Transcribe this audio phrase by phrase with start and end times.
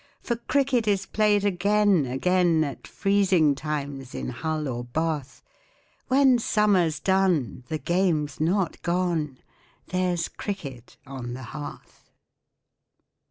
[0.19, 5.43] For Cricket is played again, again, At freezing times in Hull or Bath;
[6.07, 9.37] When summer's done the game's not gone
[9.89, 12.09] There's Cricket on the Hearth!